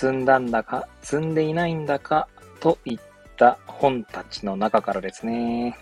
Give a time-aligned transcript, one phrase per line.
[0.00, 2.26] 積んだんだか積んでいないんだか
[2.60, 2.98] といっ
[3.36, 5.76] た本たちの中からですね、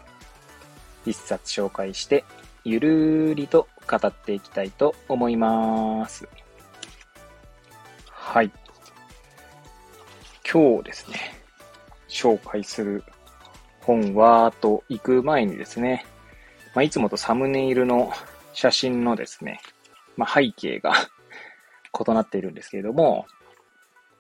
[1.07, 2.25] 一冊紹介して
[2.65, 6.29] ゆるりと語っていきたいと思います。
[8.11, 8.51] はい。
[10.53, 11.17] 今日ですね、
[12.09, 13.05] 紹介する
[13.83, 16.05] 本はと行く前にですね、
[16.75, 18.12] まあ、いつもとサムネイルの
[18.53, 19.61] 写真のですね、
[20.17, 20.93] まあ、背景が
[22.05, 23.29] 異なっているんですけれども、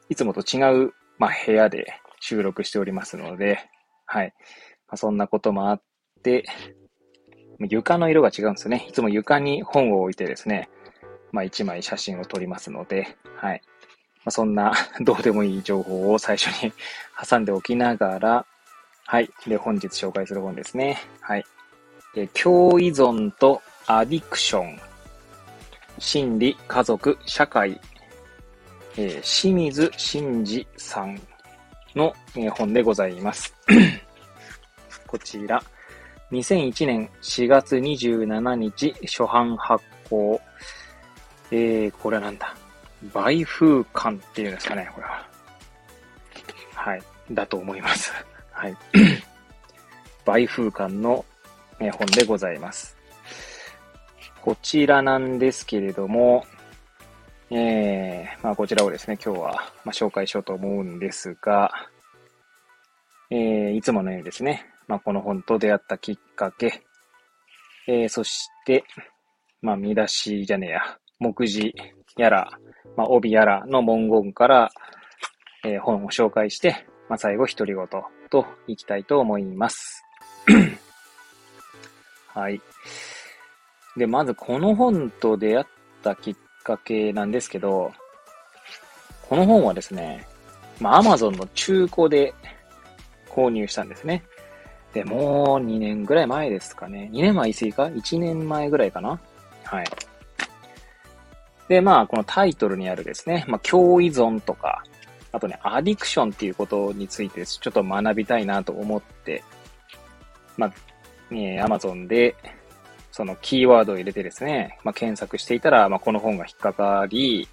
[0.08, 3.58] いつもと違う、まあ、部屋で収録しておりますので、
[4.06, 4.34] はい。
[4.88, 5.82] まあ、そんなこともあっ
[6.22, 6.44] て、
[7.60, 8.86] 床の色が違うんですよね。
[8.88, 10.70] いつも床に本を置いてですね、
[11.32, 13.62] まあ一枚写真を撮りますので、はい。
[14.18, 16.72] まあ、そんな どうでもいい情報を最初に
[17.28, 18.46] 挟んでおきながら、
[19.04, 19.30] はい。
[19.46, 20.98] で、本日紹介する本ですね。
[21.20, 21.44] はい。
[22.14, 24.80] で共依存とアディクション。
[25.98, 27.80] 心理、家族、社会。
[29.00, 31.20] えー清水真二さん
[31.94, 33.54] の、え本でございます。
[35.06, 35.62] こちら。
[36.32, 40.40] 2001年4月27日初版発行。
[41.52, 42.52] えー、これはなんだ？
[43.14, 45.26] 売風館っていうんですかね、これは。
[46.74, 47.02] はい。
[47.30, 48.12] だと思います。
[48.50, 48.76] はい。
[50.26, 51.24] 売風館の
[51.78, 52.96] えー本でございます。
[54.42, 56.44] こちらなんですけれども、
[57.50, 59.52] えー、まあこちらをですね、今日は、
[59.84, 61.70] まあ、紹介しようと思うんですが、
[63.30, 66.82] えー、いつものようにですね、まあ、この本と出会ったきっかけ、
[67.86, 68.84] えー、そして、
[69.62, 70.80] まあ、見出しじゃねえや、
[71.18, 71.74] 目次
[72.18, 72.50] やら、
[72.96, 74.70] まあ、帯やらの文言から、
[75.64, 77.86] えー本を紹介して、まあ、最後、独り言
[78.30, 80.04] といきたいと思います。
[82.28, 82.60] はい。
[83.96, 85.66] で、まずこの本と出会っ
[86.02, 86.36] たきっ
[86.68, 87.92] かけなんですけど、
[89.28, 90.26] この本はですね、
[90.80, 92.34] まあ、Amazon の中古で
[93.30, 94.22] 購入したんですね。
[94.92, 97.10] で、もう2年ぐらい前ですかね。
[97.12, 99.18] 2年前言い過ぎか ?1 年前ぐらいかな
[99.64, 99.86] はい。
[101.68, 104.82] で、まあ、このタイトルにあるですね、まあ、共依存とか、
[105.32, 109.42] あとね、アディクションっていうことについてちょっと学びたいなと思って、
[110.56, 110.72] まあ、
[111.30, 112.34] えー Amazon で、
[113.18, 117.48] そのキーワードを入れてですね、まあ、検索していたら、まあ、この本が引っかかり、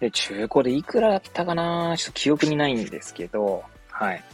[0.00, 3.62] で、中古でいくらだったかなちょっと記憶にないんですけど、
[3.92, 4.24] はい。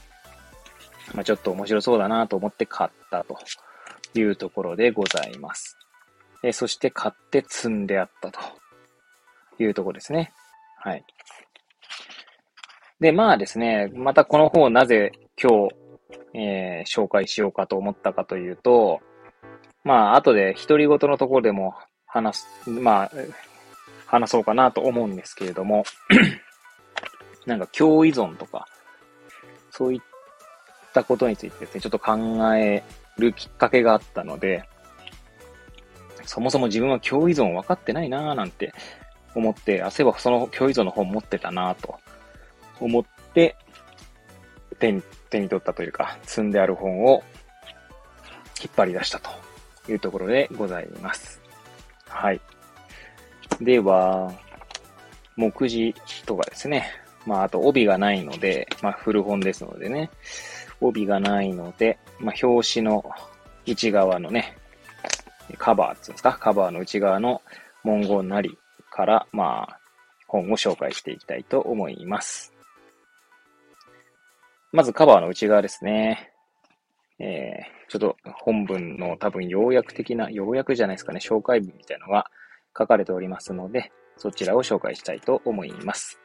[1.12, 3.36] まあ、ちょっと面白そうだなと思って買ったと
[4.18, 5.76] いうところでございます。
[6.42, 8.40] えそして買って積んであったと
[9.58, 10.32] いうところですね。
[10.78, 11.04] はい。
[13.00, 15.74] で、まあですね、またこの本をなぜ今日、
[16.32, 19.02] えー紹介しようかと思ったかというと、
[19.86, 21.74] まあ、後で独り言のところでも
[22.06, 23.10] 話す、まあ、
[24.06, 25.84] 話そうかなと思うんですけれども、
[27.46, 28.66] なんか共依存とか、
[29.70, 30.00] そういっ
[30.92, 32.16] たことについてですね、ちょっと考
[32.56, 32.82] え
[33.16, 34.68] るきっかけがあったので、
[36.24, 38.74] そもそも自分は共依存分かってないなぁなんて
[39.36, 41.94] 思って、あ、そういえばその共依存の本持ってたなぁと
[42.80, 43.54] 思って、
[44.80, 47.22] 手に、手に取ったというか、積んである本を
[48.60, 49.30] 引っ張り出したと。
[49.88, 51.40] いうところでございます。
[52.08, 52.40] はい。
[53.60, 54.32] では、
[55.36, 56.90] 目次とかですね。
[57.26, 60.10] まあ、あと帯がないので、まあ、古本ですのでね。
[60.80, 63.04] 帯がないので、まあ、表紙の
[63.66, 64.56] 内側のね、
[65.58, 66.36] カバーっていうんですか？
[66.38, 67.42] カバーの内側の
[67.84, 68.58] 文言なり
[68.90, 69.78] から、まあ、
[70.26, 72.52] 本を紹介していきたいと思います。
[74.72, 76.32] まずカバーの内側ですね。
[77.18, 82.26] えー、ちょっと本文の多分要約的な、要約じゃないですかね、紹介文みたいなのが
[82.76, 86.18] 書かれておりますので、そちらを紹介したいと思います。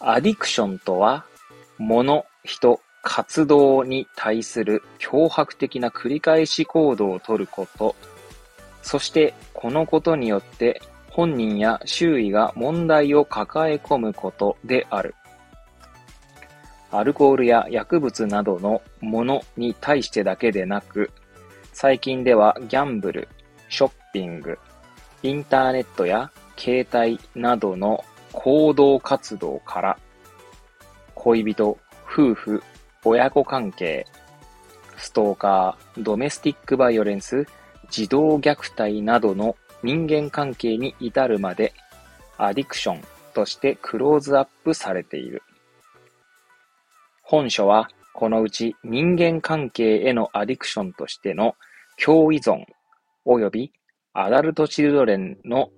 [0.00, 1.24] アディクションとは、
[1.78, 7.96] 物、人、活動に対する脅迫的な繰り返し行動をとること、
[8.82, 15.14] そしてこのことによって本人や周囲が問題を抱え込むことである。
[16.92, 21.10] アルコールや薬物などのものに対してだけでなく、
[21.72, 23.28] 最近ではギャンブル、
[23.70, 24.58] ショッピング、
[25.22, 29.98] インターネットや携帯などの行動活動から
[31.14, 32.62] 恋人、夫婦、
[33.04, 34.06] 親子関係、
[34.98, 37.46] ストーカー、ドメスティックバイオレンス、
[37.90, 41.72] 児童虐待などの人間関係に至るまで
[42.36, 43.02] アディクション
[43.34, 45.42] としてクローズアップされている。
[47.32, 51.54] 本書はこのうち人間関係へのアディクションとしての
[51.96, 52.66] 共依存
[53.24, 53.72] 及び
[54.12, 55.70] アダルトチルドレンの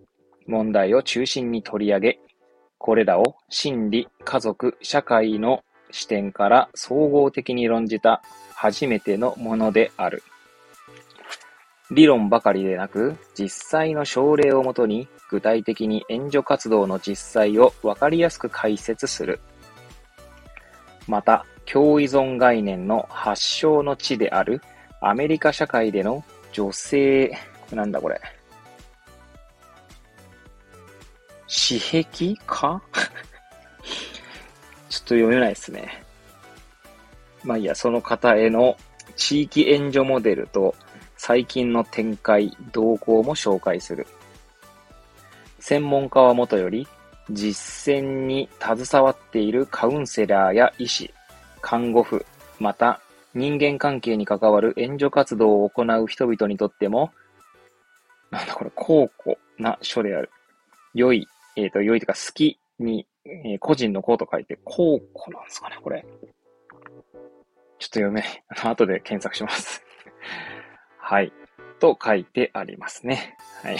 [0.48, 2.18] 問題を中心に取り上げ、
[2.76, 5.62] これらを心理、家族、社会の
[5.92, 8.20] 視点から総合的に論じた
[8.56, 10.24] 初めてのものである。
[11.92, 19.38] 理論ばかりでなく、実際の症例をもとに具体的に援助活動の実際をわかりやすく解説する。
[21.06, 24.60] また、共依存概念の発祥の地である
[25.00, 27.36] アメリカ社会での女性、
[27.72, 28.20] なんだこれ。
[31.46, 32.82] 私癖か？
[34.88, 36.02] ちょっと読めないですね。
[37.42, 38.76] まあいいや、その方への
[39.16, 40.74] 地域援助モデルと
[41.16, 44.06] 最近の展開、動向も紹介する。
[45.60, 46.86] 専門家はもとより、
[47.30, 51.12] 実践に携わっているカウンセラーや医師、
[51.60, 52.26] 看護婦、
[52.58, 53.00] また
[53.34, 57.12] 人間関係に関わる援助活動を行う人々にとっても、
[58.30, 60.30] なんだこれ、高固な書である。
[60.92, 61.26] 良い、
[61.56, 66.04] えっ、ー、と、良いというか好きに、えー、個人の子と書いて、高固なんですかね、これ。
[67.78, 68.44] ちょっと読め ない。
[68.70, 69.84] 後で検索します
[70.98, 71.32] はい。
[71.80, 73.36] と書いてありますね。
[73.62, 73.78] はい。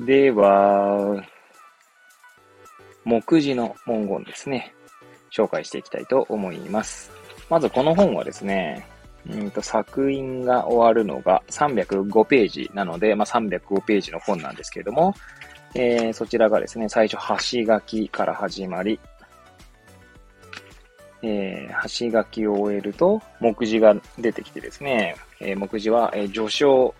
[0.00, 1.24] では、
[3.08, 4.74] 目次の文言ですね。
[5.30, 7.10] 紹介していきたいと思います。
[7.48, 8.86] まずこの本はですね、
[9.26, 15.14] うんと作品が終わるのが305ページなので、まあ、305ページの本なんですけれども、
[15.74, 17.16] えー、そちらがですね、最初、
[17.56, 19.00] 橋書きから始まり、
[21.22, 26.94] えー、橋書きを終えると、目次が出てきてですね、えー、目次は、えー、序章、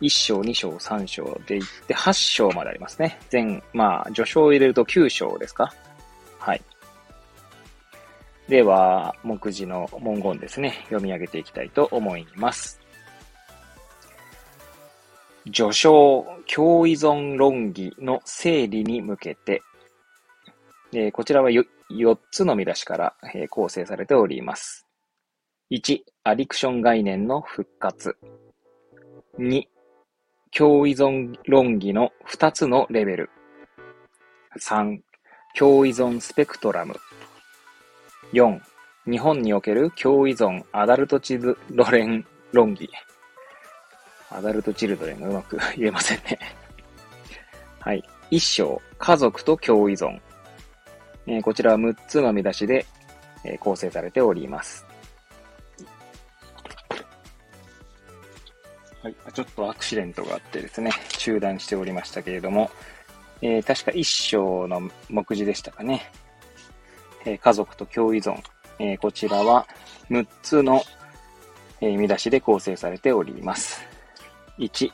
[0.00, 3.18] 1章、2章、3章でいって、8章までありますね。
[3.30, 5.72] 全、まあ、序章を入れると9章ですか？
[6.38, 6.62] はい。
[8.48, 12.80] では、目次の文言ですね、読み上げていきたいと思います。
[15.52, 19.62] 序章、共依存論議の整理に向けて、
[20.92, 21.66] え、こちらは 4,
[22.30, 24.86] つの見出しから、え、構成されております。
[25.70, 28.16] 1、アディクション概念の復活。
[29.38, 29.66] 2、
[30.56, 33.30] 共依存論議の2つのレベル。
[34.58, 34.98] 3、
[35.56, 36.94] 共依存スペクトラム。
[38.32, 38.60] 4、
[39.10, 42.88] 日本における共依存アダルトチルドレン論議。
[44.30, 46.38] アダルトチルドレンがうまく言えませんね
[47.80, 48.02] はい。
[48.30, 50.20] 一章、家族と共依存。
[51.26, 52.86] えー、こちらは6つの見出しで、
[53.44, 54.87] えー、構成されております。
[59.02, 59.14] はい。
[59.32, 62.70] ちょっとアクシデントがあってですね、中断しておりましたけれども、
[63.40, 66.10] えー、確か一章の目次でしたかね。
[67.24, 68.36] えー家族と共依存、
[68.78, 69.66] えーこちらは
[70.10, 70.82] 6つの、
[71.80, 73.86] え見出しで構成されております。
[74.58, 74.90] 1、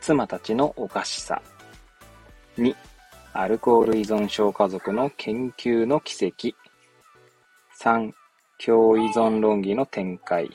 [0.00, 1.40] 妻たちのおかしさ。
[2.58, 2.74] 2、
[3.32, 6.56] アルコール依存症家族の研究の奇跡。
[7.80, 8.12] 3、
[8.64, 10.50] 共依存論議の展開。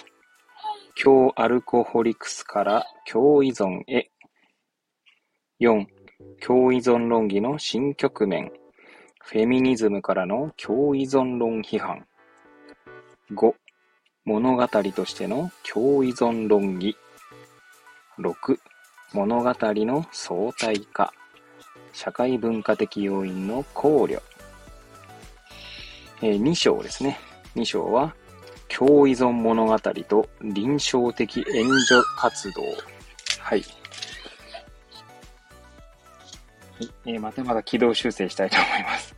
[0.95, 4.09] 強アルコホリクスから共依存へ。
[5.59, 5.85] 4、
[6.45, 8.51] 共依存論議の新局面。
[9.23, 12.05] フェミニズムからの共依存論批判。
[13.31, 13.53] 5、
[14.25, 16.95] 物語としての共依存論議。
[18.19, 18.57] 6、
[19.13, 21.13] 物語の相対化。
[21.93, 24.21] 社会文化的要因の考慮。
[26.21, 27.19] えー、2章ですね。
[27.55, 28.15] 2章は、
[28.77, 32.61] 共依存物語と臨床的援助活動。
[33.39, 33.63] はい。
[37.05, 39.15] えー、またまた軌道修正したいと思います。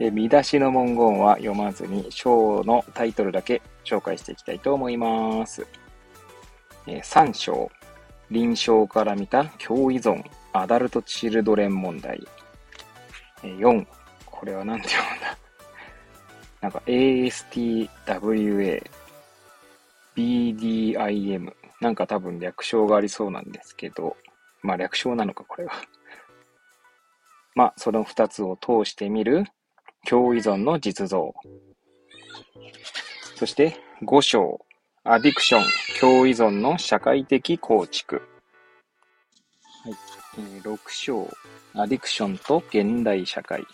[0.00, 5.66] え見出しの文言は読まずに、章のタイトルだけ紹介していきたいと思います。
[6.86, 7.70] え3章、
[8.30, 12.26] 臨床から見た共依存、アダルトチルドレン問題。
[13.42, 13.86] え4、
[14.24, 15.29] これは何て読むんだ？
[16.60, 17.88] なんか ASTWA、
[20.14, 24.16] BDIM、なんか多分略称がありそうなんですけど、
[24.62, 25.72] まあ略称なのか、これは。
[27.54, 29.44] まあ、その二つを通してみる
[30.06, 31.34] 共依存の実像。
[33.36, 34.64] そして、5章、
[35.02, 35.64] アディクション、
[35.98, 38.22] 共依存の社会的構築。
[39.82, 39.94] はい。
[40.38, 41.26] え6章、
[41.74, 43.66] アディクションと現代社会。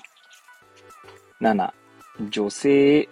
[1.40, 1.72] 7、
[2.30, 3.08] 女性、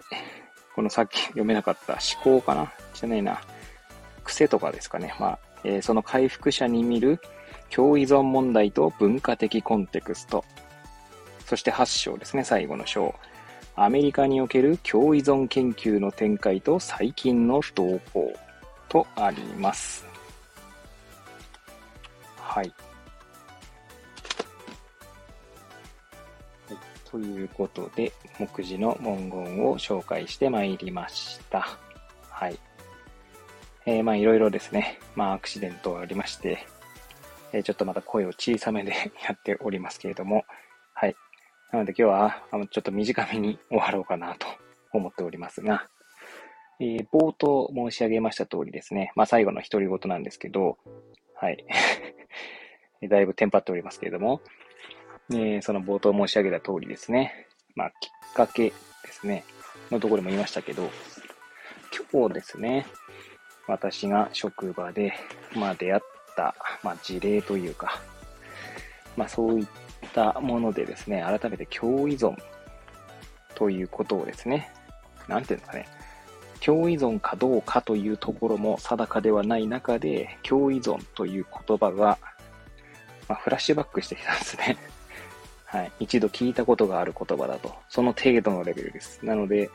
[0.75, 1.93] このさっき読めなかった
[2.23, 2.71] 思考かな？
[2.93, 3.41] じゃないな。
[4.23, 5.15] 癖とかですかね。
[5.19, 7.19] まあ、えー、その回復者に見る
[7.69, 10.43] 共依存問題と文化的コンテクスト。
[11.45, 13.13] そして8章ですね、最後の章。
[13.75, 18.33] アメリカにおける共依存研究の展開と最近の動向
[18.87, 20.05] とあります。
[22.37, 22.73] はい。
[27.15, 31.79] ということで、目次の文言を紹介してまいりました。
[32.29, 32.59] はい。
[33.85, 36.67] えー、まあいろいろですね、まあアクシデントがありまして、
[37.53, 38.91] えー、ちょっとまた声を小さめで
[39.25, 40.43] やっておりますけれども、
[40.93, 41.15] はい。
[41.71, 44.47] なので今日は、あの、ちょっと短めに終わろうかなと
[44.91, 45.87] 思っておりますが、
[46.81, 50.79] えー、冒頭申し上げました通りですね、まあ最後の独り言なんですけど、
[51.35, 51.63] はい。
[53.07, 54.41] だいぶテンパっておりますけれども、
[55.31, 58.73] えー、その冒頭申し上げた通りですね、まあきっかけで
[59.11, 59.43] すね、
[59.91, 60.89] のところも言いましたけど、
[62.11, 62.85] 今日ですね、
[63.67, 65.13] 私が職場で、
[65.55, 66.01] まあ出会っ
[66.35, 68.01] た、まあ事例というか、
[69.17, 69.67] まあそういっ
[70.13, 72.35] たものでですね、改めて共依存
[73.55, 74.71] ということをですね、
[75.27, 75.87] なんていうんですかね、
[76.59, 82.17] 共依存かどうかというところも定かではない中で、共依存という言葉が、
[83.27, 84.77] まあ、フラッシュバックしてきたんですね。
[85.75, 85.91] はい。
[85.99, 87.75] 一度聞いたことがある言葉だと。
[87.89, 89.25] その程度のレベルです。
[89.25, 89.69] なので、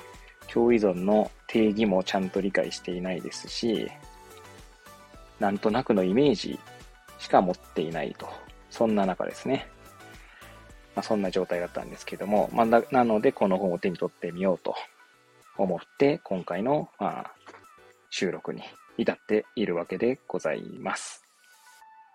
[0.51, 3.91] 共依存の定義もちゃんと理解していないですし、
[5.39, 6.59] なんとなくのイメージ
[7.19, 8.27] しか持っていないと。
[8.71, 9.69] そんな中ですね。
[10.97, 14.75] まあ、そんな状態だったんですけども、まあ、なのでこの本を手に取ってみようと
[15.59, 17.35] 思って、今回の、まあ、
[18.09, 18.63] 収録に
[18.97, 21.27] 至っているわけでございます。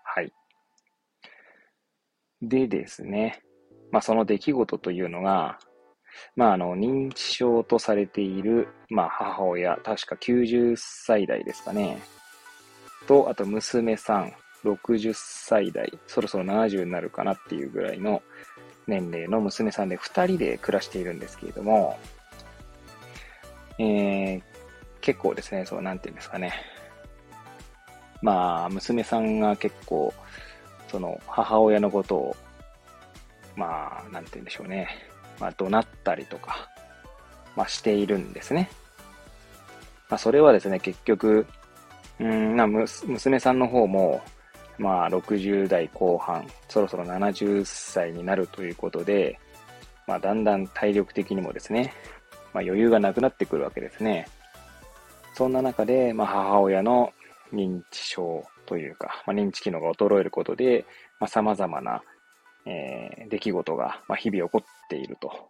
[0.02, 0.32] はい。
[2.42, 3.44] でですね、
[3.90, 5.58] まあ、その出来事というのが、
[6.34, 12.02] まあ、あの、認知症とされている、まあ、母親、確か90歳代ですかね。
[13.06, 14.32] と、あと娘さん、
[14.64, 18.22] 60歳代、そろそろ70になるかなっていうぐらいの
[18.86, 21.98] 年齢の娘さんで2人で暮らしているんですけれども、
[23.78, 24.42] えー、
[25.00, 26.52] 結構ですね、そう、なんていうんですかね。
[28.22, 30.12] まあ、娘さんが結構、
[30.88, 32.36] その、母親のことを、
[33.56, 34.88] まあ、なんて言うんでしょうね。
[35.40, 36.68] まあ、怒鳴ったりとか、
[37.56, 38.70] まあ、しているんですね。
[40.08, 41.46] まあ、それはですね、結局、
[42.20, 44.22] うん、な、娘さんの方も、
[44.78, 49.38] まあ、60代後半、そろそろ70歳になるということで、
[50.06, 51.92] まあ、だんだん体力的にもですね、
[52.52, 54.28] まあ、余裕がなくなってくるわけですね。
[55.34, 57.12] そんな中で、まあ、母親の
[57.52, 60.84] 認知症というか、まあ、認知機能が衰えることで、
[61.20, 62.02] まあ、様々な、
[62.66, 65.48] えー、出来事が、まあ、日々起こっていると。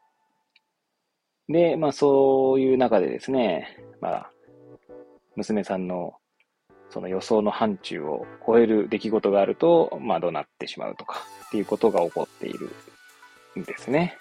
[1.48, 4.30] で、まあ、そういう中でですね、まあ、
[5.36, 6.14] 娘さんの
[6.90, 12.70] その予想の範疇を超える出来事があると、まあ、怒鳴ってしまうとかっていうことが起こっている
[13.58, 14.16] んですね。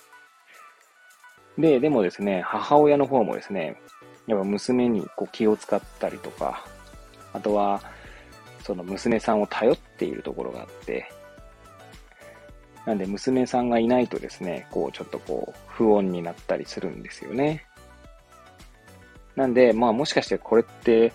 [1.58, 3.78] で、でもですね、母親の方もですね、
[4.28, 6.66] やっぱ娘にこう気を使ったりとか、
[7.34, 7.82] あとは、
[8.64, 11.10] その娘さんを頼っているところがあって、
[12.86, 17.66] なんで娘さんがいないとですね、こうちょっとこう不穏になったりするんですよね。
[19.36, 21.12] なんで、まあもしかしてこれって、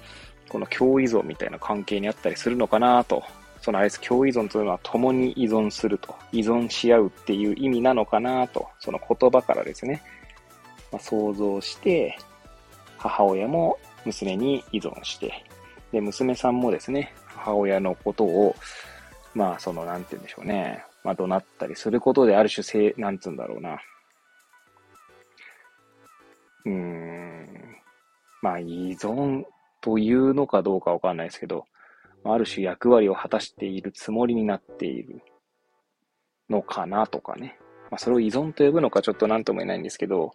[0.49, 3.23] この共依存みたいな関係にあったりするのかなと。
[3.63, 6.15] そのあれです、共依存というのは共に依存すると。
[6.33, 8.69] 依存し合うっていう意味なのかなと。
[8.81, 10.03] その言葉からですね。
[10.91, 12.19] まあ、想像して、
[12.99, 15.45] 母親も娘に依存して、
[15.93, 18.57] で、娘さんもですね、母親のことを、
[19.35, 20.85] まあ、その、なんて言うんでしょうね。
[21.05, 23.79] まあ、怒鳴ったりすることで、ある種性、なんつうんだろうな。
[26.65, 27.77] うーん。
[28.43, 29.45] まあ、依存
[29.81, 31.65] というのかどうかわかんないですけど、
[32.25, 35.23] ある種役割を果たしているつもりになっている
[36.51, 37.59] のかなとかね。
[37.91, 40.33] まあ、それを依存と呼ぶのかちょっと何とも言えないんですけど、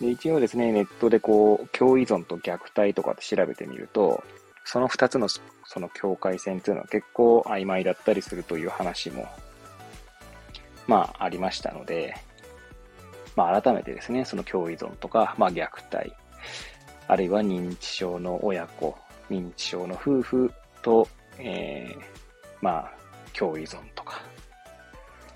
[0.00, 4.24] で一応ですね、ネットでこう、共依存と虐待とかで調べてみると、
[4.64, 9.26] その二つのその境界線っていうのは結構曖昧だったりするという話も、
[10.86, 12.14] まあありましたので、
[13.36, 16.12] まあ改めてですね、その共依存とか、まあ虐待、
[17.08, 18.96] あるいは認知症の親子、
[19.30, 20.52] 認知症の夫婦
[20.82, 22.02] と、えー、
[22.62, 22.92] まあ
[23.32, 24.22] 共依存とか、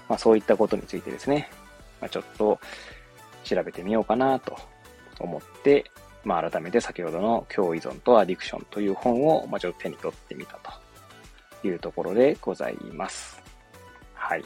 [0.09, 1.51] まあそういったことについてですね、
[2.01, 2.59] まあちょっと
[3.45, 4.59] 調べてみようかなと
[5.21, 5.91] 思って、
[6.29, 10.59] まあ、改めて先ほどの共依存とアディクションという本を、まあ、ちょっと手に取ってみた
[11.63, 13.43] というところでございます。
[14.13, 14.45] はい。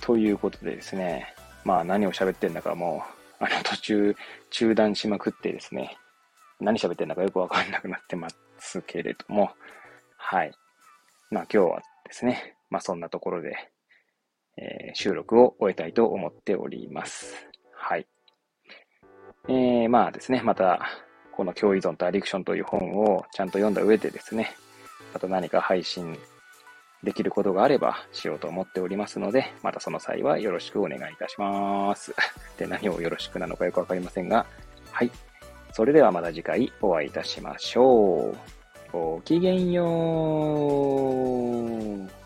[0.00, 1.32] ということでですね、
[1.64, 3.04] まあ何を喋ってんだかも
[3.40, 4.16] う、あの途中
[4.50, 5.96] 中断しまくってですね、
[6.58, 9.52] 何喋ってんだかよくわかんなくなってますけれども、
[10.16, 10.50] はい。
[11.30, 13.54] まあ今日はですね、まあそんなところで、
[14.56, 17.48] えー、収録を終えたいと思っております。
[17.76, 18.08] はい。
[19.48, 20.80] えー、まあですね、また、
[21.32, 24.56] この共依存とアディクションという本をちゃんと読んだ上でですね、
[25.14, 26.18] また何か配信
[27.02, 32.14] できることがあればしようと思っておりますので、またその際はよろしくお願いいたします。
[32.58, 34.44] で、何をよろしくなのかよくわかりませんが、
[34.90, 35.10] はい。
[35.72, 38.36] それではまた次回お会いいたしましょう。
[38.92, 39.84] ごきげんよ
[42.14, 42.17] う。